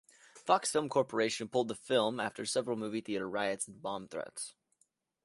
[0.33, 4.55] Fox Film Corporation pulled the film after several movie-theater riots and bomb threats.